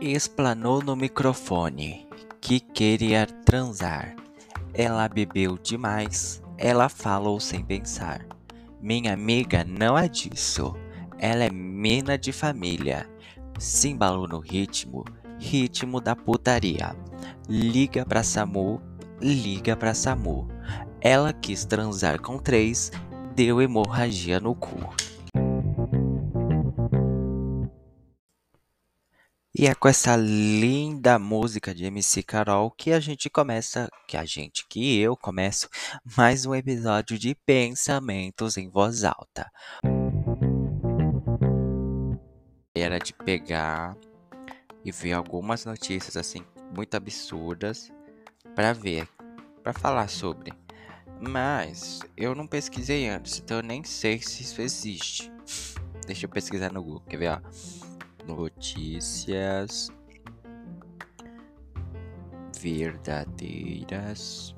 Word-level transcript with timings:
Explanou 0.00 0.82
no 0.82 0.96
microfone 0.96 2.08
que 2.40 2.60
queria 2.60 3.26
transar. 3.26 4.16
Ela 4.72 5.06
bebeu 5.06 5.58
demais, 5.58 6.42
ela 6.56 6.88
falou 6.88 7.38
sem 7.38 7.62
pensar. 7.62 8.26
Minha 8.80 9.12
amiga 9.12 9.64
não 9.64 9.98
é 9.98 10.08
disso, 10.08 10.74
ela 11.18 11.44
é 11.44 11.50
mina 11.50 12.16
de 12.16 12.32
família. 12.32 13.06
Se 13.58 13.90
embalou 13.90 14.26
no 14.26 14.38
ritmo, 14.38 15.04
ritmo 15.38 16.00
da 16.00 16.16
putaria. 16.16 16.96
Liga 17.46 18.06
pra 18.06 18.22
Samu, 18.22 18.80
liga 19.20 19.76
pra 19.76 19.92
Samu. 19.92 20.48
Ela 21.04 21.32
quis 21.32 21.64
transar 21.64 22.22
com 22.22 22.38
três, 22.38 22.92
deu 23.34 23.60
hemorragia 23.60 24.38
no 24.38 24.54
cu. 24.54 24.78
E 29.52 29.66
é 29.66 29.74
com 29.74 29.88
essa 29.88 30.14
linda 30.14 31.18
música 31.18 31.74
de 31.74 31.84
MC 31.86 32.22
Carol 32.22 32.70
que 32.70 32.92
a 32.92 33.00
gente 33.00 33.28
começa, 33.28 33.88
que 34.06 34.16
a 34.16 34.24
gente, 34.24 34.64
que 34.68 34.96
eu 34.96 35.16
começo 35.16 35.68
mais 36.16 36.46
um 36.46 36.54
episódio 36.54 37.18
de 37.18 37.34
Pensamentos 37.34 38.56
em 38.56 38.70
Voz 38.70 39.02
Alta. 39.02 39.50
Era 42.76 43.00
de 43.00 43.12
pegar 43.12 43.96
e 44.84 44.92
ver 44.92 45.14
algumas 45.14 45.64
notícias 45.64 46.16
assim 46.16 46.44
muito 46.72 46.94
absurdas 46.96 47.92
para 48.54 48.72
ver, 48.72 49.08
para 49.64 49.72
falar 49.72 50.08
sobre. 50.08 50.61
Mas 51.24 52.00
eu 52.16 52.34
não 52.34 52.46
pesquisei 52.46 53.08
antes, 53.08 53.38
então 53.38 53.58
eu 53.58 53.62
nem 53.62 53.84
sei 53.84 54.20
se 54.20 54.42
isso 54.42 54.60
existe. 54.60 55.32
Deixa 56.06 56.26
eu 56.26 56.30
pesquisar 56.30 56.72
no 56.72 56.82
Google, 56.82 57.02
quer 57.08 57.16
ver? 57.16 57.28
Ó? 57.30 57.40
notícias 58.26 59.88
verdadeiras 62.60 64.54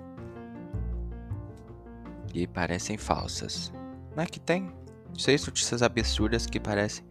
e 2.35 2.47
parecem 2.47 2.99
falsas. 2.99 3.73
Não 4.15 4.23
é 4.23 4.27
que 4.27 4.41
tem 4.41 4.73
seis 5.17 5.47
notícias 5.47 5.83
absurdas 5.83 6.47
que 6.47 6.61
parecem 6.61 7.05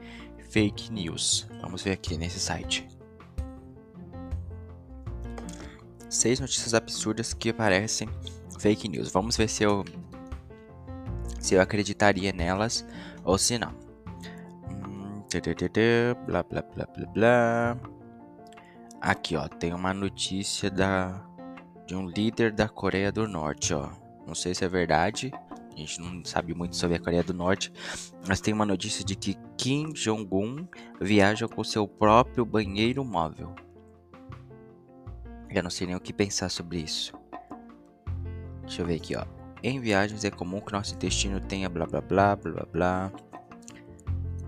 fake 0.50 0.92
news. 0.92 1.48
Vamos 1.62 1.82
ver 1.82 1.92
aqui 1.92 2.18
nesse 2.18 2.40
site. 2.40 2.88
Seis 6.10 6.40
notícias 6.40 6.74
absurdas 6.76 7.34
que 7.34 7.52
parecem 7.52 8.08
fake 8.64 8.88
news. 8.88 9.12
Vamos 9.12 9.36
ver 9.36 9.50
se 9.50 9.64
eu 9.64 9.84
se 11.38 11.56
eu 11.56 11.62
acreditaria 11.62 12.32
nelas 12.32 12.86
ou 13.26 13.38
se 13.38 13.60
não 13.60 13.74
blá 16.26 16.44
blá 16.44 16.62
blá 16.62 16.86
blá 16.86 17.06
blá. 17.08 17.78
Aqui, 19.02 19.36
ó, 19.36 19.50
tem 19.50 19.74
uma 19.74 19.94
notícia 19.94 20.72
da 20.72 21.22
de 21.86 21.94
um 21.94 22.08
líder 22.08 22.54
da 22.54 22.70
Coreia 22.70 23.12
do 23.12 23.28
Norte, 23.28 23.74
ó. 23.74 23.90
Não 24.26 24.34
sei 24.34 24.56
se 24.56 24.64
é 24.64 24.70
verdade. 24.70 25.34
A 25.74 25.76
gente 25.76 26.00
não 26.00 26.24
sabe 26.24 26.54
muito 26.54 26.78
sobre 26.78 26.96
a 26.96 27.00
Coreia 27.00 27.24
do 27.24 27.34
Norte, 27.34 27.74
mas 28.26 28.40
tem 28.40 28.54
uma 28.54 28.66
notícia 28.66 29.04
de 29.04 29.16
que 29.16 29.36
Kim 29.58 29.92
Jong-un 29.92 30.66
viaja 31.02 31.48
com 31.50 31.64
seu 31.64 31.86
próprio 31.86 32.46
banheiro 32.46 33.04
móvel. 33.04 33.54
Já 35.52 35.62
não 35.62 35.70
sei 35.70 35.88
nem 35.88 35.96
o 35.96 36.00
que 36.00 36.14
pensar 36.14 36.48
sobre 36.48 36.78
isso. 36.78 37.23
Deixa 38.64 38.82
eu 38.82 38.86
ver 38.86 38.96
aqui, 38.96 39.16
ó. 39.16 39.26
Em 39.62 39.80
viagens 39.80 40.26
é 40.26 40.32
comum 40.32 40.60
que 40.60 40.74
nosso 40.74 40.94
intestino 40.94 41.40
tenha 41.40 41.70
blá 41.70 41.86
blá 41.86 42.02
blá 42.02 42.36
blá 42.36 42.66
blá. 42.72 43.12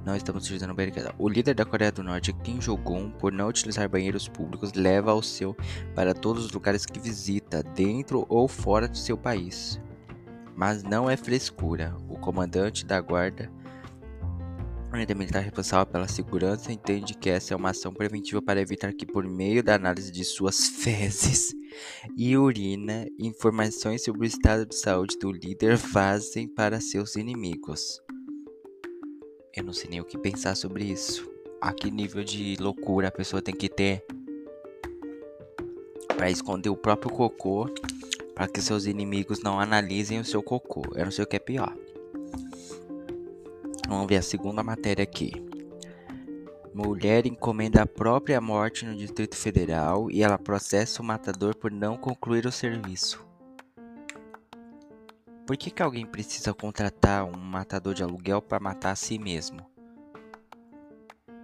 Não 0.06 0.16
estamos 0.16 0.44
utilizando 0.44 0.74
banheiro. 0.74 1.14
O 1.18 1.28
líder 1.28 1.56
da 1.56 1.66
Coreia 1.66 1.92
do 1.92 2.04
Norte, 2.04 2.32
Kim 2.32 2.60
Jong-un, 2.60 3.10
por 3.12 3.32
não 3.32 3.48
utilizar 3.48 3.90
banheiros 3.90 4.28
públicos, 4.28 4.74
leva 4.74 5.14
o 5.14 5.24
seu 5.24 5.56
para 5.96 6.14
todos 6.14 6.46
os 6.46 6.52
lugares 6.52 6.86
que 6.86 7.00
visita, 7.00 7.64
dentro 7.64 8.26
ou 8.30 8.48
fora 8.48 8.88
de 8.88 9.00
seu 9.00 9.18
país. 9.18 9.82
Mas 10.56 10.84
não 10.84 11.10
é 11.10 11.18
frescura. 11.18 11.96
O 12.08 12.18
comandante 12.18 12.86
da 12.86 13.02
guarda 13.02 13.50
unidade 14.96 15.18
militar 15.18 15.42
responsável 15.42 15.86
pela 15.86 16.08
segurança 16.08 16.72
entende 16.72 17.14
que 17.14 17.30
essa 17.30 17.54
é 17.54 17.58
uma 17.58 17.72
ação 17.72 17.94
preventiva 17.94 18.42
para 18.42 18.62
evitar 18.62 18.94
que, 18.94 19.06
por 19.06 19.26
meio 19.26 19.64
da 19.64 19.76
análise 19.76 20.12
de 20.12 20.24
suas 20.24 20.68
fezes 20.80 21.54
e 22.16 22.38
urina, 22.38 23.08
informações 23.20 24.04
sobre 24.04 24.22
o 24.22 24.26
estado 24.26 24.66
de 24.66 24.76
saúde 24.76 25.18
do 25.18 25.32
líder 25.32 25.76
vazem 25.78 26.48
para 26.48 26.80
seus 26.80 27.16
inimigos. 27.16 28.02
Eu 29.56 29.64
não 29.64 29.74
sei 29.74 29.90
nem 29.90 30.02
o 30.02 30.06
que 30.06 30.18
pensar 30.18 30.56
sobre 30.56 30.84
isso. 30.84 31.30
A 31.62 31.72
que 31.74 31.90
nível 31.90 32.24
de 32.24 32.56
loucura 32.60 33.08
a 33.08 33.12
pessoa 33.12 33.42
tem 33.42 33.56
que 33.56 33.70
ter 33.70 34.06
para 36.16 36.30
esconder 36.30 36.70
o 36.70 36.78
próprio 36.78 37.12
cocô 37.12 37.70
para 38.36 38.48
que 38.48 38.62
seus 38.62 38.86
inimigos 38.86 39.42
não 39.42 39.60
analisem 39.60 40.20
o 40.20 40.26
seu 40.26 40.44
cocô. 40.44 40.84
Eu 40.94 41.06
não 41.06 41.12
sei 41.12 41.24
o 41.24 41.28
que 41.28 41.38
é 41.38 41.40
pior. 41.40 41.76
Vamos 43.88 44.08
ver 44.08 44.18
a 44.18 44.22
segunda 44.22 44.62
matéria 44.62 45.04
aqui. 45.04 45.32
Mulher 46.78 47.26
encomenda 47.26 47.84
a 47.84 47.88
própria 47.88 48.42
morte 48.42 48.86
no 48.86 48.94
Distrito 48.98 49.38
Federal 49.38 50.12
e 50.12 50.22
ela 50.22 50.38
processa 50.38 51.02
o 51.02 51.06
matador 51.06 51.56
por 51.56 51.72
não 51.72 51.96
concluir 51.96 52.46
o 52.46 52.52
serviço. 52.52 53.26
Por 55.48 55.56
que, 55.56 55.72
que 55.72 55.82
alguém 55.82 56.06
precisa 56.06 56.54
contratar 56.54 57.24
um 57.24 57.40
matador 57.40 57.94
de 57.94 58.04
aluguel 58.04 58.42
para 58.42 58.60
matar 58.60 58.92
a 58.92 58.96
si 58.98 59.18
mesmo? 59.18 59.62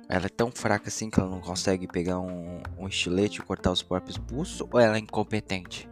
Ela 0.09 0.25
é 0.25 0.29
tão 0.29 0.51
fraca 0.51 0.89
assim 0.89 1.09
que 1.09 1.17
ela 1.17 1.29
não 1.29 1.39
consegue 1.39 1.87
pegar 1.87 2.19
um, 2.19 2.61
um 2.77 2.85
estilete 2.85 3.39
e 3.39 3.43
cortar 3.43 3.71
os 3.71 3.81
próprios 3.81 4.17
pulsos? 4.17 4.59
Ou 4.69 4.77
ela 4.81 4.97
é 4.97 4.99
incompetente? 4.99 5.89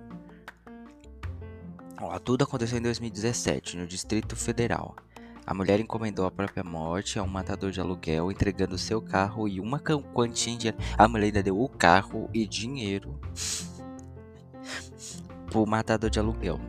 Ó, 2.02 2.20
tudo 2.20 2.44
aconteceu 2.44 2.78
em 2.78 2.82
2017, 2.82 3.78
no 3.78 3.88
Distrito 3.88 4.36
Federal. 4.36 4.98
A 5.50 5.54
mulher 5.56 5.80
encomendou 5.80 6.28
a 6.28 6.32
própria 6.32 6.64
morte 6.64 7.18
a 7.18 7.24
um 7.24 7.28
matador 7.28 7.72
de 7.72 7.82
aluguel, 7.82 8.32
entregando 8.32 8.78
seu 8.78 9.02
carro 9.02 9.48
e 9.48 9.60
uma 9.60 9.80
quantia 9.80 10.56
de 10.56 10.76
A 10.96 11.08
mulher 11.08 11.26
ainda 11.26 11.42
deu 11.42 11.60
o 11.60 11.68
carro 11.68 12.30
e 12.32 12.46
dinheiro 12.46 13.20
pro 15.48 15.66
matador 15.66 16.12
de 16.12 16.20
aluguel. 16.20 16.60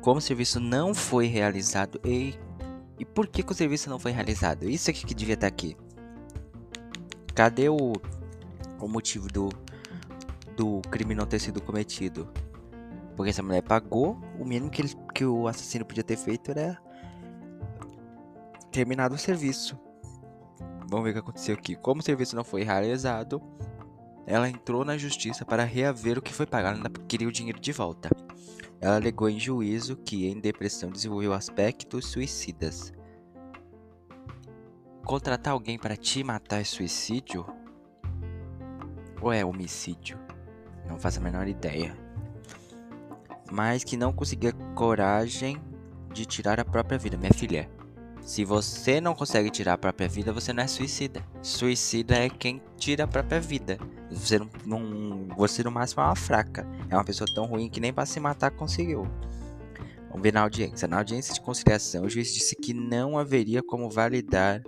Como 0.00 0.18
o 0.18 0.20
serviço 0.20 0.60
não 0.60 0.94
foi 0.94 1.26
realizado 1.26 2.00
e, 2.04 2.38
e 3.00 3.04
por 3.04 3.26
que, 3.26 3.42
que 3.42 3.50
o 3.50 3.54
serviço 3.54 3.90
não 3.90 3.98
foi 3.98 4.12
realizado? 4.12 4.70
Isso 4.70 4.90
aqui 4.90 5.04
que 5.04 5.12
devia 5.12 5.34
estar 5.34 5.48
aqui. 5.48 5.76
Cadê 7.34 7.68
o, 7.68 7.94
o 8.78 8.86
motivo 8.86 9.26
do, 9.26 9.48
do 10.56 10.80
crime 10.82 11.16
não 11.16 11.26
ter 11.26 11.40
sido 11.40 11.60
cometido? 11.60 12.28
Porque 13.16 13.30
essa 13.30 13.42
mulher 13.42 13.62
pagou, 13.62 14.16
o 14.38 14.44
mínimo 14.44 14.70
que, 14.70 14.82
ele, 14.82 14.92
que 15.12 15.24
o 15.24 15.48
assassino 15.48 15.84
podia 15.84 16.04
ter 16.04 16.16
feito 16.16 16.52
era 16.52 16.80
terminado 18.70 19.14
o 19.14 19.18
serviço. 19.18 19.78
Vamos 20.88 21.04
ver 21.04 21.10
o 21.10 21.12
que 21.14 21.18
aconteceu 21.20 21.54
aqui. 21.54 21.76
Como 21.76 22.00
o 22.00 22.04
serviço 22.04 22.34
não 22.34 22.44
foi 22.44 22.62
realizado, 22.62 23.40
ela 24.26 24.48
entrou 24.48 24.84
na 24.84 24.96
justiça 24.96 25.44
para 25.44 25.64
reaver 25.64 26.18
o 26.18 26.22
que 26.22 26.32
foi 26.32 26.46
pagado. 26.46 26.80
Ela 26.80 26.90
queria 27.06 27.28
o 27.28 27.32
dinheiro 27.32 27.60
de 27.60 27.72
volta. 27.72 28.10
Ela 28.80 28.96
alegou 28.96 29.28
em 29.28 29.38
juízo 29.38 29.96
que, 29.96 30.26
em 30.26 30.40
depressão, 30.40 30.90
desenvolveu 30.90 31.32
aspectos 31.32 32.06
suicidas. 32.06 32.92
Contratar 35.04 35.52
alguém 35.52 35.78
para 35.78 35.96
te 35.96 36.24
matar 36.24 36.60
é 36.60 36.64
suicídio? 36.64 37.46
Ou 39.20 39.32
é 39.32 39.44
homicídio? 39.44 40.18
Não 40.88 40.98
faço 40.98 41.18
a 41.18 41.22
menor 41.22 41.46
ideia. 41.46 41.96
Mas 43.50 43.84
que 43.84 43.96
não 43.96 44.12
conseguia 44.12 44.52
coragem 44.74 45.60
de 46.12 46.24
tirar 46.24 46.58
a 46.58 46.64
própria 46.64 46.98
vida, 46.98 47.16
minha 47.16 47.32
filha. 47.32 47.68
Se 48.22 48.44
você 48.44 49.00
não 49.00 49.14
consegue 49.14 49.50
tirar 49.50 49.74
a 49.74 49.78
própria 49.78 50.08
vida, 50.08 50.32
você 50.32 50.52
não 50.52 50.62
é 50.62 50.66
suicida. 50.66 51.24
Suicida 51.42 52.14
é 52.16 52.28
quem 52.28 52.62
tira 52.76 53.04
a 53.04 53.08
própria 53.08 53.40
vida. 53.40 53.78
Você 54.10 54.38
não, 54.38 54.50
não 54.64 55.28
você 55.36 55.62
no 55.62 55.70
máximo 55.70 56.02
é 56.02 56.06
uma 56.06 56.16
fraca. 56.16 56.66
É 56.88 56.94
uma 56.94 57.04
pessoa 57.04 57.28
tão 57.34 57.46
ruim 57.46 57.68
que 57.68 57.80
nem 57.80 57.92
para 57.92 58.06
se 58.06 58.20
matar 58.20 58.50
conseguiu. 58.50 59.06
Vamos 60.08 60.22
ver 60.22 60.32
na 60.32 60.42
audiência. 60.42 60.86
Na 60.86 60.98
audiência 60.98 61.32
de 61.32 61.40
conciliação, 61.40 62.04
o 62.04 62.10
juiz 62.10 62.32
disse 62.32 62.54
que 62.56 62.74
não 62.74 63.18
haveria 63.18 63.62
como 63.62 63.88
validar 63.88 64.62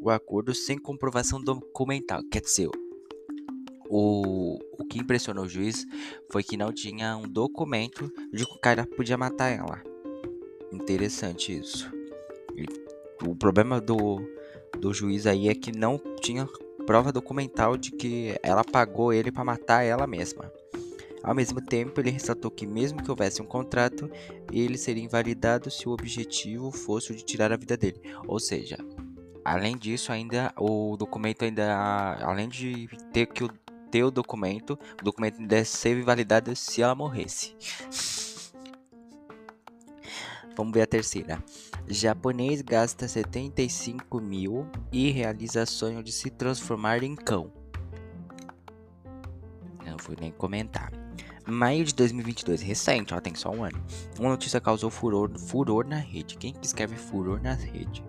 o 0.00 0.10
acordo 0.10 0.54
sem 0.54 0.78
comprovação 0.78 1.40
documental. 1.42 2.22
Quer 2.30 2.40
dizer, 2.40 2.68
o, 3.88 4.58
o 4.78 4.84
que 4.84 4.98
impressionou 4.98 5.44
o 5.44 5.48
juiz 5.48 5.86
foi 6.30 6.42
que 6.42 6.56
não 6.56 6.72
tinha 6.72 7.16
um 7.16 7.28
documento 7.28 8.10
de 8.32 8.46
que 8.46 8.54
o 8.54 8.60
cara 8.60 8.86
podia 8.86 9.18
matar 9.18 9.48
ela. 9.48 9.82
Interessante 10.72 11.58
isso. 11.58 11.99
O 13.24 13.34
problema 13.34 13.80
do, 13.80 14.20
do 14.78 14.94
juiz 14.94 15.26
aí 15.26 15.48
é 15.48 15.54
que 15.54 15.72
não 15.72 16.00
tinha 16.20 16.48
prova 16.86 17.12
documental 17.12 17.76
de 17.76 17.90
que 17.92 18.34
ela 18.42 18.64
pagou 18.64 19.12
ele 19.12 19.30
para 19.30 19.44
matar 19.44 19.82
ela 19.82 20.06
mesma. 20.06 20.50
Ao 21.22 21.34
mesmo 21.34 21.60
tempo, 21.60 22.00
ele 22.00 22.10
ressaltou 22.10 22.50
que, 22.50 22.66
mesmo 22.66 23.02
que 23.02 23.10
houvesse 23.10 23.42
um 23.42 23.44
contrato, 23.44 24.10
ele 24.50 24.78
seria 24.78 25.04
invalidado 25.04 25.70
se 25.70 25.86
o 25.88 25.92
objetivo 25.92 26.70
fosse 26.70 27.12
o 27.12 27.14
de 27.14 27.22
tirar 27.22 27.52
a 27.52 27.56
vida 27.56 27.76
dele. 27.76 28.00
Ou 28.26 28.40
seja, 28.40 28.78
além 29.44 29.76
disso, 29.76 30.12
ainda 30.12 30.52
o 30.58 30.96
documento 30.96 31.44
ainda, 31.44 32.18
além 32.22 32.48
de 32.48 32.88
ter 33.12 33.26
que 33.26 33.46
ter 33.90 34.04
o 34.04 34.10
documento, 34.10 34.78
o 35.00 35.04
documento 35.04 35.40
ainda 35.40 35.64
ser 35.64 35.98
invalidado 35.98 36.56
se 36.56 36.80
ela 36.80 36.94
morresse. 36.94 37.54
Vamos 40.60 40.74
ver 40.74 40.82
a 40.82 40.86
terceira. 40.86 41.42
Japonês 41.88 42.60
gasta 42.60 43.08
75 43.08 44.20
mil 44.20 44.68
e 44.92 45.10
realiza 45.10 45.64
sonho 45.64 46.02
de 46.02 46.12
se 46.12 46.28
transformar 46.28 47.02
em 47.02 47.16
cão. 47.16 47.50
Não 49.86 49.96
vou 49.96 50.14
nem 50.20 50.30
comentar. 50.30 50.92
Maio 51.46 51.82
de 51.82 51.94
2022, 51.94 52.60
recente, 52.60 53.14
ó, 53.14 53.20
tem 53.22 53.34
só 53.34 53.50
um 53.50 53.64
ano. 53.64 53.82
Uma 54.18 54.28
notícia 54.28 54.60
causou 54.60 54.90
furor, 54.90 55.30
furor 55.38 55.86
na 55.86 55.96
rede. 55.96 56.36
Quem 56.36 56.52
que 56.52 56.66
escreve 56.66 56.94
furor 56.94 57.40
na 57.40 57.54
rede? 57.54 58.04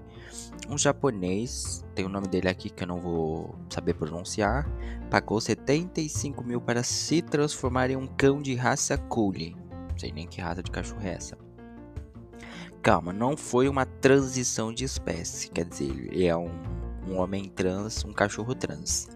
Um 0.70 0.78
japonês, 0.78 1.86
tem 1.96 2.04
o 2.04 2.10
nome 2.10 2.28
dele 2.28 2.50
aqui 2.50 2.70
que 2.70 2.84
eu 2.84 2.88
não 2.88 3.00
vou 3.00 3.56
saber 3.70 3.94
pronunciar, 3.94 4.70
pagou 5.10 5.40
75 5.40 6.44
mil 6.44 6.60
para 6.60 6.84
se 6.84 7.22
transformar 7.22 7.90
em 7.90 7.96
um 7.96 8.08
cão 8.08 8.42
de 8.42 8.56
raça 8.56 8.98
Collie. 8.98 9.56
Não 9.90 9.98
sei 9.98 10.12
nem 10.12 10.28
que 10.28 10.42
raça 10.42 10.62
de 10.62 10.70
cachorro 10.70 11.00
é 11.02 11.14
essa. 11.14 11.51
Calma, 12.82 13.14
não 13.14 13.38
foi 13.38 13.70
uma 13.70 13.86
transição 13.86 14.74
de 14.74 14.84
espécie, 14.84 15.52
quer 15.52 15.66
dizer, 15.66 15.92
ele 16.12 16.26
é 16.26 16.36
um, 16.36 16.50
um 17.08 17.18
homem 17.18 17.48
trans, 17.48 18.04
um 18.04 18.12
cachorro 18.12 18.56
trans. 18.56 19.08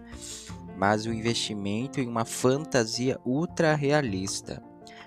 Mas 0.76 1.04
o 1.04 1.12
investimento 1.12 2.00
em 2.00 2.06
uma 2.06 2.24
fantasia 2.24 3.18
ultra 3.24 3.74
realista, 3.74 4.62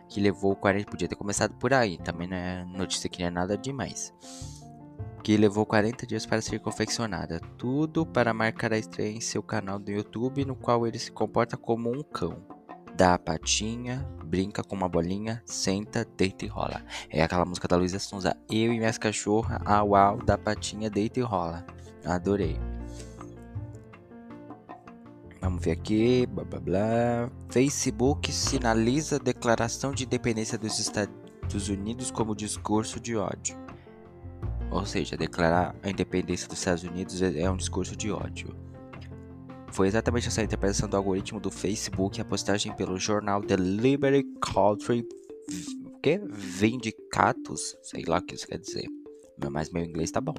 que 0.09 0.19
levou 0.19 0.57
40, 0.57 0.91
podia 0.91 1.07
ter 1.07 1.15
começado 1.15 1.55
por 1.55 1.73
aí, 1.73 1.97
também 1.99 2.27
não 2.27 2.35
é 2.35 2.65
notícia 2.65 3.09
que 3.09 3.21
não 3.21 3.27
é 3.27 3.31
nada 3.31 3.57
demais. 3.57 4.13
Que 5.23 5.37
levou 5.37 5.65
40 5.65 6.05
dias 6.05 6.25
para 6.25 6.41
ser 6.41 6.59
confeccionada, 6.59 7.39
tudo 7.57 8.05
para 8.05 8.33
marcar 8.33 8.73
a 8.73 8.77
estreia 8.77 9.15
em 9.15 9.21
seu 9.21 9.41
canal 9.41 9.79
do 9.79 9.89
YouTube, 9.89 10.43
no 10.43 10.55
qual 10.55 10.85
ele 10.85 10.99
se 10.99 11.13
comporta 11.13 11.55
como 11.55 11.89
um 11.89 12.03
cão 12.03 12.58
dá 12.99 13.13
a 13.13 13.17
patinha, 13.17 14.05
brinca 14.25 14.61
com 14.61 14.75
uma 14.75 14.89
bolinha, 14.89 15.41
senta, 15.45 16.05
deita 16.17 16.43
e 16.43 16.49
rola. 16.49 16.83
É 17.09 17.23
aquela 17.23 17.45
música 17.45 17.65
da 17.65 17.77
Luísa 17.77 17.97
Sonza. 17.97 18.35
Eu 18.51 18.73
e 18.73 18.77
minhas 18.77 18.97
cachorras, 18.97 19.57
au 19.63 19.95
au, 19.95 20.17
dá 20.17 20.37
patinha, 20.37 20.89
deita 20.89 21.17
e 21.17 21.23
rola. 21.23 21.65
Adorei. 22.03 22.59
Vamos 25.39 25.63
ver 25.63 25.71
aqui, 25.71 26.25
blá 26.25 26.43
blá 26.43 26.59
blá. 26.59 27.31
Facebook 27.49 28.33
sinaliza 28.33 29.17
declaração 29.17 29.93
de 29.93 30.03
independência 30.03 30.57
dos 30.57 30.77
Estados 30.77 31.69
Unidos 31.69 32.11
como 32.11 32.35
discurso 32.35 32.99
de 32.99 33.15
ódio. 33.15 33.57
Ou 34.69 34.85
seja, 34.85 35.15
declarar 35.15 35.73
a 35.81 35.89
independência 35.89 36.49
dos 36.49 36.57
Estados 36.57 36.83
Unidos 36.83 37.21
é 37.21 37.49
um 37.49 37.55
discurso 37.55 37.95
de 37.95 38.11
ódio. 38.11 38.68
Foi 39.71 39.87
exatamente 39.87 40.27
essa 40.27 40.43
interpretação 40.43 40.89
do 40.89 40.97
algoritmo 40.97 41.39
do 41.39 41.51
Facebook 41.51 42.19
a 42.19 42.25
postagem 42.25 42.75
pelo 42.75 42.97
jornal 42.97 43.41
The 43.41 43.55
Liberty 43.55 44.27
Country 44.41 45.07
que? 46.01 46.19
Vindicatus, 46.29 47.77
sei 47.81 48.03
lá 48.07 48.19
o 48.19 48.21
que 48.21 48.35
isso 48.35 48.47
quer 48.47 48.57
dizer, 48.57 48.85
mas 49.51 49.69
meu 49.69 49.83
inglês 49.83 50.11
tá 50.11 50.21
bom. 50.21 50.35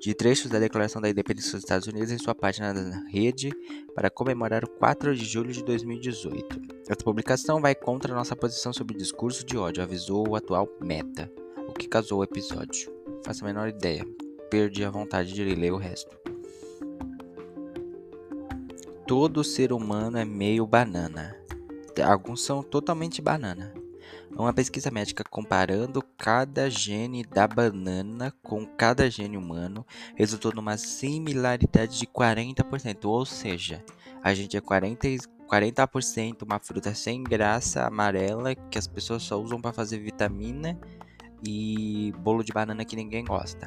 De 0.00 0.14
trechos 0.14 0.50
da 0.50 0.58
Declaração 0.58 1.00
da 1.00 1.08
Independência 1.08 1.52
dos 1.52 1.60
Estados 1.60 1.86
Unidos 1.86 2.10
em 2.10 2.18
sua 2.18 2.34
página 2.34 2.72
na 2.72 3.08
rede 3.08 3.52
para 3.94 4.10
comemorar 4.10 4.64
o 4.64 4.68
4 4.68 5.14
de 5.14 5.24
julho 5.24 5.52
de 5.52 5.64
2018. 5.64 6.60
Essa 6.88 7.04
publicação 7.04 7.60
vai 7.60 7.74
contra 7.74 8.14
nossa 8.14 8.34
posição 8.34 8.72
sobre 8.72 8.96
o 8.96 8.98
discurso 8.98 9.46
de 9.46 9.56
ódio, 9.56 9.82
avisou 9.82 10.28
o 10.28 10.34
atual 10.34 10.68
Meta, 10.80 11.32
o 11.68 11.72
que 11.72 11.86
casou 11.86 12.18
o 12.18 12.24
episódio. 12.24 12.92
Faço 13.24 13.44
a 13.44 13.46
menor 13.46 13.68
ideia, 13.68 14.04
perdi 14.50 14.84
a 14.84 14.90
vontade 14.90 15.32
de 15.32 15.44
ler 15.44 15.72
o 15.72 15.76
resto 15.76 16.21
todo 19.12 19.44
ser 19.44 19.74
humano 19.74 20.16
é 20.16 20.24
meio 20.24 20.66
banana. 20.66 21.36
Alguns 22.02 22.42
são 22.42 22.62
totalmente 22.62 23.20
banana. 23.20 23.70
Uma 24.34 24.54
pesquisa 24.54 24.90
médica 24.90 25.22
comparando 25.22 26.02
cada 26.16 26.70
gene 26.70 27.22
da 27.22 27.46
banana 27.46 28.32
com 28.42 28.64
cada 28.64 29.10
gene 29.10 29.36
humano 29.36 29.86
resultou 30.16 30.54
numa 30.54 30.78
similaridade 30.78 31.98
de 31.98 32.06
40%, 32.06 33.04
ou 33.04 33.26
seja, 33.26 33.84
a 34.22 34.32
gente 34.32 34.56
é 34.56 34.62
40, 34.62 35.06
40% 35.46 36.42
uma 36.46 36.58
fruta 36.58 36.94
sem 36.94 37.22
graça 37.22 37.84
amarela 37.84 38.54
que 38.54 38.78
as 38.78 38.86
pessoas 38.86 39.22
só 39.22 39.38
usam 39.38 39.60
para 39.60 39.74
fazer 39.74 39.98
vitamina 39.98 40.80
e 41.46 42.14
bolo 42.16 42.42
de 42.42 42.50
banana 42.50 42.82
que 42.82 42.96
ninguém 42.96 43.26
gosta. 43.26 43.66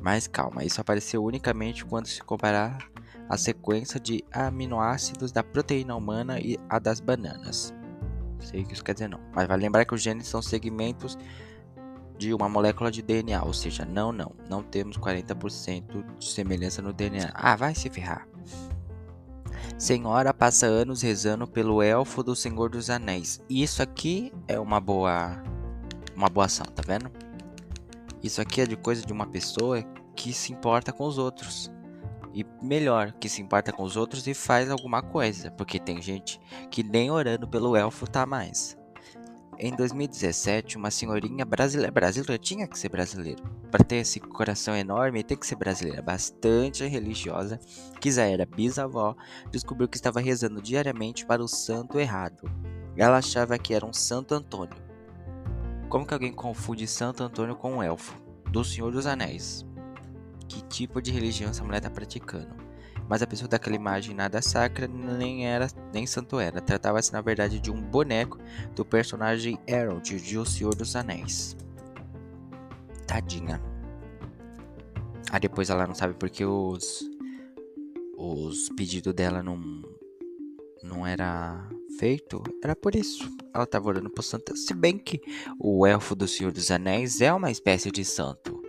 Mas 0.00 0.26
calma, 0.26 0.64
isso 0.64 0.80
apareceu 0.80 1.22
unicamente 1.22 1.84
quando 1.84 2.06
se 2.06 2.22
comparar 2.22 2.78
a 3.28 3.36
sequência 3.36 3.98
de 3.98 4.24
aminoácidos 4.32 5.32
da 5.32 5.42
proteína 5.42 5.96
humana 5.96 6.38
e 6.40 6.58
a 6.68 6.78
das 6.78 7.00
bananas. 7.00 7.74
Sei 8.40 8.62
o 8.62 8.66
que 8.66 8.74
isso 8.74 8.84
quer 8.84 8.94
dizer 8.94 9.08
não, 9.08 9.20
mas 9.34 9.46
vale 9.46 9.62
lembrar 9.62 9.84
que 9.84 9.94
os 9.94 10.02
genes 10.02 10.26
são 10.26 10.42
segmentos 10.42 11.16
de 12.18 12.34
uma 12.34 12.48
molécula 12.48 12.90
de 12.90 13.02
DNA, 13.02 13.42
ou 13.42 13.52
seja, 13.52 13.84
não, 13.84 14.12
não, 14.12 14.32
não 14.48 14.62
temos 14.62 14.96
40% 14.96 16.18
de 16.18 16.28
semelhança 16.28 16.80
no 16.80 16.92
DNA. 16.92 17.30
Ah, 17.34 17.56
vai 17.56 17.74
se 17.74 17.90
ferrar. 17.90 18.28
Senhora 19.78 20.32
passa 20.32 20.66
anos 20.66 21.02
rezando 21.02 21.46
pelo 21.46 21.82
elfo 21.82 22.22
do 22.22 22.36
Senhor 22.36 22.70
dos 22.70 22.90
Anéis. 22.90 23.42
Isso 23.50 23.82
aqui 23.82 24.32
é 24.46 24.58
uma 24.60 24.80
boa 24.80 25.42
uma 26.14 26.28
boa 26.28 26.46
ação, 26.46 26.66
tá 26.66 26.82
vendo? 26.86 27.10
Isso 28.22 28.40
aqui 28.40 28.60
é 28.60 28.66
de 28.66 28.76
coisa 28.76 29.04
de 29.04 29.12
uma 29.12 29.26
pessoa 29.26 29.82
que 30.14 30.32
se 30.32 30.52
importa 30.52 30.92
com 30.92 31.04
os 31.04 31.18
outros 31.18 31.72
e 32.34 32.46
melhor, 32.62 33.12
que 33.12 33.28
se 33.28 33.42
importa 33.42 33.72
com 33.72 33.82
os 33.82 33.96
outros 33.96 34.26
e 34.26 34.34
faz 34.34 34.70
alguma 34.70 35.02
coisa, 35.02 35.50
porque 35.50 35.78
tem 35.78 36.00
gente 36.00 36.40
que 36.70 36.82
nem 36.82 37.10
orando 37.10 37.46
pelo 37.46 37.76
elfo 37.76 38.06
tá 38.06 38.24
mais. 38.24 38.76
Em 39.58 39.76
2017, 39.76 40.76
uma 40.76 40.90
senhorinha 40.90 41.44
brasileira, 41.44 41.92
brasileira 41.92 42.38
tinha 42.38 42.66
que 42.66 42.78
ser 42.78 42.88
brasileiro, 42.88 43.44
para 43.70 43.84
ter 43.84 43.96
esse 43.96 44.18
coração 44.18 44.74
enorme, 44.74 45.22
tem 45.22 45.36
que 45.36 45.46
ser 45.46 45.56
brasileira, 45.56 46.00
bastante 46.00 46.84
religiosa, 46.86 47.60
que 48.00 48.10
já 48.10 48.24
era 48.24 48.46
bisavó, 48.46 49.14
descobriu 49.50 49.88
que 49.88 49.96
estava 49.96 50.20
rezando 50.20 50.60
diariamente 50.62 51.26
para 51.26 51.42
o 51.42 51.48
santo 51.48 52.00
errado. 52.00 52.50
Ela 52.96 53.18
achava 53.18 53.58
que 53.58 53.74
era 53.74 53.86
um 53.86 53.92
Santo 53.92 54.34
Antônio. 54.34 54.76
Como 55.88 56.06
que 56.06 56.14
alguém 56.14 56.32
confunde 56.32 56.86
Santo 56.86 57.22
Antônio 57.22 57.54
com 57.54 57.74
um 57.74 57.82
elfo? 57.82 58.20
Do 58.50 58.64
Senhor 58.64 58.90
dos 58.90 59.06
Anéis 59.06 59.64
que 60.52 60.62
tipo 60.64 61.00
de 61.00 61.10
religião 61.10 61.50
essa 61.50 61.64
mulher 61.64 61.78
está 61.78 61.90
praticando. 61.90 62.54
Mas 63.08 63.22
a 63.22 63.26
pessoa 63.26 63.48
daquela 63.48 63.76
imagem 63.76 64.14
nada 64.14 64.40
sacra 64.42 64.86
nem 64.86 65.46
era 65.46 65.68
nem 65.92 66.06
santo 66.06 66.38
era. 66.38 66.60
Tratava-se 66.60 67.12
na 67.12 67.20
verdade 67.20 67.58
de 67.58 67.70
um 67.70 67.80
boneco 67.80 68.38
do 68.74 68.84
personagem 68.84 69.58
Harold 69.68 70.20
de 70.20 70.38
O 70.38 70.44
Senhor 70.44 70.74
dos 70.74 70.94
Anéis. 70.94 71.56
Tadinha. 73.06 73.60
Aí 75.30 75.40
depois 75.40 75.70
ela 75.70 75.86
não 75.86 75.94
sabe 75.94 76.14
porque 76.14 76.44
os 76.44 77.10
os 78.16 78.68
pedidos 78.70 79.12
dela 79.14 79.42
não 79.42 79.82
não 80.82 81.06
era 81.06 81.68
feito, 81.98 82.42
era 82.62 82.74
por 82.74 82.94
isso. 82.94 83.30
Ela 83.54 83.64
estava 83.64 83.88
orando 83.88 84.10
pro 84.10 84.22
santo. 84.22 84.56
Se 84.56 84.74
bem 84.74 84.98
que 84.98 85.20
o 85.58 85.86
elfo 85.86 86.14
do 86.14 86.26
Senhor 86.26 86.52
dos 86.52 86.70
Anéis 86.70 87.20
é 87.20 87.32
uma 87.32 87.50
espécie 87.50 87.90
de 87.90 88.04
santo. 88.04 88.61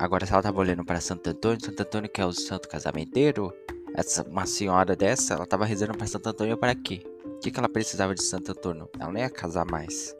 Agora, 0.00 0.24
se 0.24 0.32
ela 0.32 0.42
tava 0.42 0.58
olhando 0.58 0.82
para 0.82 0.98
Santo 0.98 1.28
Antônio, 1.28 1.62
Santo 1.62 1.82
Antônio 1.82 2.08
que 2.08 2.22
é 2.22 2.24
o 2.24 2.32
santo 2.32 2.66
casamenteiro, 2.70 3.52
essa, 3.94 4.22
uma 4.22 4.46
senhora 4.46 4.96
dessa, 4.96 5.34
ela 5.34 5.44
tava 5.44 5.66
rezando 5.66 5.92
para 5.92 6.06
Santo 6.06 6.26
Antônio 6.26 6.56
para 6.56 6.74
quê? 6.74 7.02
O 7.22 7.38
que, 7.38 7.50
que 7.50 7.58
ela 7.58 7.68
precisava 7.68 8.14
de 8.14 8.22
Santo 8.22 8.52
Antônio? 8.52 8.88
Ela 8.98 9.12
não 9.12 9.20
ia 9.20 9.28
casar 9.28 9.66
mais. 9.70 10.16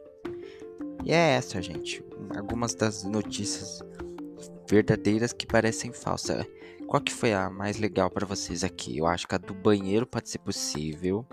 E 1.03 1.11
é 1.11 1.31
essa, 1.31 1.59
gente. 1.63 2.05
Algumas 2.37 2.75
das 2.75 3.03
notícias 3.03 3.81
verdadeiras 4.69 5.33
que 5.33 5.47
parecem 5.47 5.91
falsas. 5.91 6.45
Qual 6.85 7.01
que 7.01 7.11
foi 7.11 7.33
a 7.33 7.49
mais 7.49 7.79
legal 7.79 8.11
para 8.11 8.27
vocês 8.27 8.63
aqui? 8.63 8.99
Eu 8.99 9.07
acho 9.07 9.27
que 9.27 9.33
a 9.33 9.39
do 9.39 9.55
banheiro 9.55 10.05
pode 10.05 10.29
ser 10.29 10.39
possível. 10.39 11.25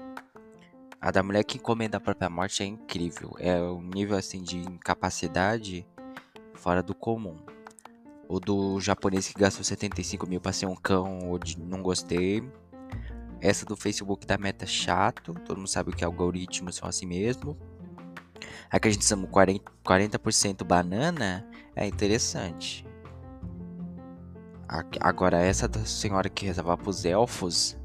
A 0.98 1.10
da 1.10 1.22
mulher 1.22 1.44
que 1.44 1.58
encomenda 1.58 1.98
a 1.98 2.00
própria 2.00 2.30
morte 2.30 2.62
é 2.62 2.66
incrível. 2.66 3.36
É 3.38 3.60
um 3.60 3.82
nível 3.82 4.16
assim 4.16 4.42
de 4.42 4.56
incapacidade 4.56 5.86
fora 6.54 6.82
do 6.82 6.94
comum. 6.94 7.36
O 8.28 8.38
do 8.38 8.78
japonês 8.78 9.26
que 9.26 9.40
gastou 9.40 9.64
75 9.64 10.28
mil 10.28 10.38
pra 10.38 10.52
ser 10.52 10.66
um 10.66 10.76
cão, 10.76 11.18
não 11.58 11.82
gostei. 11.82 12.46
Essa 13.40 13.64
do 13.64 13.74
Facebook 13.74 14.26
da 14.26 14.36
meta 14.36 14.66
chato. 14.66 15.32
Todo 15.46 15.56
mundo 15.56 15.68
sabe 15.68 15.92
que 15.92 16.04
algoritmos 16.04 16.76
são 16.76 16.86
assim 16.86 17.06
mesmo. 17.06 17.56
A 18.70 18.78
que 18.78 18.88
a 18.88 18.90
gente 18.90 19.04
chama 19.04 19.26
40%, 19.26 19.62
40 19.82 20.64
banana 20.64 21.48
é 21.74 21.86
interessante. 21.86 22.86
Agora, 25.00 25.38
essa 25.38 25.66
da 25.66 25.86
senhora 25.86 26.28
que 26.28 26.44
rezava 26.44 26.76
pros 26.76 27.06
elfos. 27.06 27.78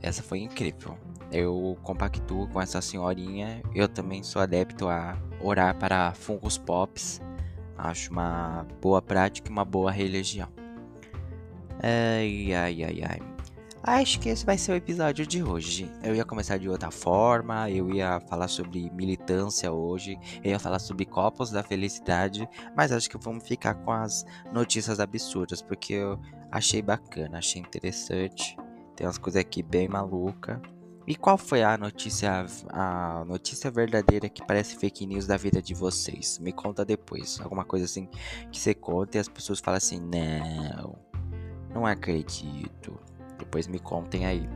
Essa 0.00 0.22
foi 0.22 0.38
incrível. 0.38 0.96
Eu 1.32 1.76
compactuo 1.82 2.46
com 2.48 2.60
essa 2.60 2.80
senhorinha. 2.80 3.60
Eu 3.74 3.88
também 3.88 4.22
sou 4.22 4.40
adepto 4.40 4.88
a 4.88 5.16
orar 5.40 5.76
para 5.76 6.14
fungos 6.14 6.56
pops. 6.56 7.20
Acho 7.82 8.10
uma 8.10 8.66
boa 8.80 9.00
prática 9.00 9.48
e 9.48 9.52
uma 9.52 9.64
boa 9.64 9.90
religião. 9.90 10.48
Ai, 11.82 12.52
ai, 12.52 12.84
ai, 12.84 13.02
ai. 13.02 13.20
Acho 13.82 14.20
que 14.20 14.28
esse 14.28 14.44
vai 14.44 14.58
ser 14.58 14.72
o 14.72 14.74
episódio 14.74 15.26
de 15.26 15.42
hoje. 15.42 15.90
Eu 16.02 16.14
ia 16.14 16.24
começar 16.24 16.58
de 16.58 16.68
outra 16.68 16.90
forma, 16.90 17.70
eu 17.70 17.90
ia 17.90 18.20
falar 18.28 18.46
sobre 18.46 18.90
militância 18.90 19.72
hoje, 19.72 20.18
eu 20.44 20.50
ia 20.50 20.58
falar 20.58 20.78
sobre 20.78 21.06
copos 21.06 21.50
da 21.50 21.62
felicidade, 21.62 22.46
mas 22.76 22.92
acho 22.92 23.08
que 23.08 23.16
vamos 23.16 23.48
ficar 23.48 23.74
com 23.74 23.90
as 23.90 24.26
notícias 24.52 25.00
absurdas, 25.00 25.62
porque 25.62 25.94
eu 25.94 26.20
achei 26.52 26.82
bacana, 26.82 27.38
achei 27.38 27.62
interessante. 27.62 28.54
Tem 28.94 29.06
umas 29.06 29.16
coisas 29.16 29.40
aqui 29.40 29.62
bem 29.62 29.88
maluca. 29.88 30.60
E 31.06 31.16
qual 31.16 31.38
foi 31.38 31.62
a 31.62 31.76
notícia 31.76 32.46
a 32.68 33.24
notícia 33.26 33.70
verdadeira 33.70 34.28
que 34.28 34.44
parece 34.44 34.76
fake 34.76 35.06
news 35.06 35.26
da 35.26 35.36
vida 35.36 35.60
de 35.60 35.74
vocês? 35.74 36.38
Me 36.38 36.52
conta 36.52 36.84
depois. 36.84 37.40
Alguma 37.40 37.64
coisa 37.64 37.86
assim 37.86 38.08
que 38.50 38.60
você 38.60 38.74
conta 38.74 39.16
e 39.16 39.20
as 39.20 39.28
pessoas 39.28 39.60
falam 39.60 39.78
assim: 39.78 40.00
"Não, 40.00 40.98
não 41.74 41.86
acredito". 41.86 42.98
Depois 43.38 43.66
me 43.66 43.78
contem 43.78 44.26
aí. 44.26 44.48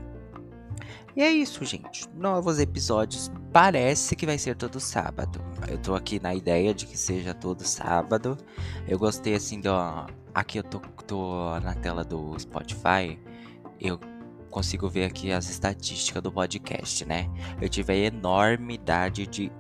E 1.17 1.23
é 1.23 1.31
isso, 1.31 1.65
gente. 1.65 2.09
Novos 2.17 2.59
episódios. 2.59 3.31
Parece 3.53 4.17
que 4.17 4.27
vai 4.27 4.37
ser 4.37 4.57
todo 4.57 4.81
sábado. 4.81 5.41
Eu 5.69 5.79
tô 5.79 5.95
aqui 5.95 6.21
na 6.21 6.35
ideia 6.35 6.75
de 6.75 6.87
que 6.87 6.99
seja 6.99 7.33
todo 7.33 7.65
sábado. 7.65 8.37
Eu 8.87 8.99
gostei 8.99 9.35
assim 9.35 9.61
do. 9.61 9.71
Aqui 10.35 10.59
eu 10.59 10.65
tô, 10.65 10.81
tô 11.07 11.61
na 11.61 11.75
tela 11.75 12.05
do 12.05 12.37
Spotify. 12.39 13.19
Eu 13.81 13.99
consigo 14.55 14.89
ver 14.89 15.05
aqui 15.05 15.33
as 15.33 15.51
estatísticas 15.51 16.23
do 16.23 16.31
podcast, 16.31 17.05
né? 17.05 17.29
Eu 17.61 17.69
tive 17.69 17.93
a 17.93 17.97
enormidade 17.97 19.27
de 19.27 19.51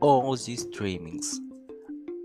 11 0.00 0.52
streamings. 0.52 1.40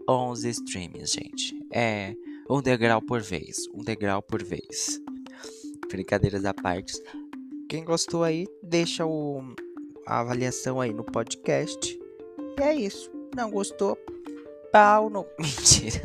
11 0.08 0.50
streamings, 0.50 1.12
gente. 1.12 1.60
É 1.74 2.14
um 2.48 2.62
degrau 2.62 3.02
por 3.02 3.20
vez. 3.20 3.68
Um 3.74 3.84
degrau 3.84 4.22
por 4.22 4.44
vez 4.44 5.02
brincadeiras 5.90 6.46
à 6.46 6.54
parte. 6.54 6.94
Quem 7.68 7.84
gostou 7.84 8.24
aí, 8.24 8.46
deixa 8.62 9.08
o, 9.08 9.42
a 10.06 10.20
avaliação 10.20 10.80
aí 10.80 10.94
no 10.94 11.04
podcast. 11.04 12.00
E 12.60 12.62
é 12.62 12.76
isso. 12.76 13.12
Não 13.36 13.50
gostou? 13.50 13.98
Pau 14.72 15.10
no. 15.10 15.26
Mentira. 15.40 16.00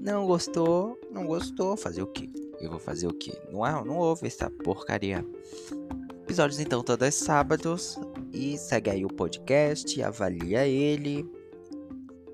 Não 0.00 0.26
gostou? 0.26 0.98
Não 1.10 1.26
gostou? 1.26 1.76
Fazer 1.76 2.00
o 2.00 2.06
quê? 2.06 2.30
Eu 2.62 2.70
vou 2.70 2.78
fazer 2.78 3.08
o 3.08 3.12
quê? 3.12 3.36
Não, 3.50 3.66
é, 3.66 3.84
não 3.84 4.16
essa 4.22 4.48
porcaria. 4.48 5.26
Episódios 6.22 6.60
então 6.60 6.82
todos 6.82 7.08
os 7.08 7.14
sábados. 7.16 7.98
E 8.32 8.56
segue 8.56 8.88
aí 8.88 9.04
o 9.04 9.08
podcast, 9.08 10.00
avalia 10.00 10.64
ele. 10.66 11.28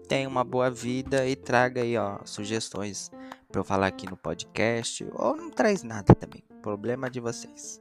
Tenha 0.06 0.28
uma 0.28 0.44
boa 0.44 0.70
vida 0.70 1.26
e 1.26 1.34
traga 1.34 1.80
aí, 1.80 1.96
ó, 1.96 2.18
sugestões 2.24 3.10
para 3.50 3.60
eu 3.60 3.64
falar 3.64 3.86
aqui 3.86 4.08
no 4.08 4.16
podcast. 4.16 5.06
Ou 5.14 5.34
não 5.34 5.50
traz 5.50 5.82
nada 5.82 6.14
também. 6.14 6.44
Problema 6.62 7.10
de 7.10 7.20
vocês. 7.20 7.80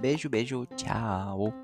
Beijo, 0.00 0.28
beijo, 0.28 0.66
tchau. 0.76 1.54